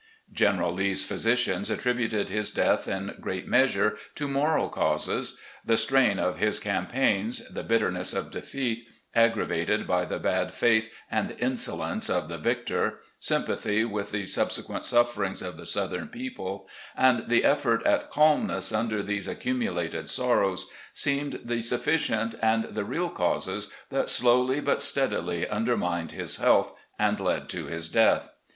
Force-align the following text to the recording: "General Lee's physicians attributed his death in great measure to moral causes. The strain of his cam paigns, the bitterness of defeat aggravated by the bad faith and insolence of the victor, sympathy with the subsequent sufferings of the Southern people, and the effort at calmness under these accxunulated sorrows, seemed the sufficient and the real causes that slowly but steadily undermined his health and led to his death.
"General 0.33 0.71
Lee's 0.73 1.05
physicians 1.05 1.69
attributed 1.69 2.29
his 2.29 2.49
death 2.49 2.87
in 2.87 3.15
great 3.21 3.47
measure 3.47 3.99
to 4.15 4.27
moral 4.27 4.67
causes. 4.67 5.37
The 5.63 5.77
strain 5.77 6.17
of 6.17 6.37
his 6.39 6.59
cam 6.59 6.87
paigns, 6.87 7.47
the 7.51 7.61
bitterness 7.61 8.11
of 8.15 8.31
defeat 8.31 8.87
aggravated 9.13 9.85
by 9.87 10.05
the 10.05 10.17
bad 10.17 10.51
faith 10.55 10.91
and 11.11 11.35
insolence 11.37 12.09
of 12.09 12.29
the 12.29 12.39
victor, 12.39 12.97
sympathy 13.19 13.85
with 13.85 14.09
the 14.09 14.25
subsequent 14.25 14.85
sufferings 14.85 15.43
of 15.43 15.55
the 15.55 15.67
Southern 15.67 16.07
people, 16.07 16.67
and 16.97 17.29
the 17.29 17.43
effort 17.43 17.85
at 17.85 18.09
calmness 18.09 18.71
under 18.73 19.03
these 19.03 19.27
accxunulated 19.27 20.07
sorrows, 20.07 20.65
seemed 20.95 21.41
the 21.45 21.61
sufficient 21.61 22.33
and 22.41 22.63
the 22.73 22.83
real 22.85 23.11
causes 23.11 23.69
that 23.91 24.09
slowly 24.09 24.59
but 24.59 24.81
steadily 24.81 25.47
undermined 25.47 26.11
his 26.13 26.37
health 26.37 26.73
and 26.97 27.19
led 27.19 27.47
to 27.49 27.65
his 27.67 27.87
death. 27.87 28.31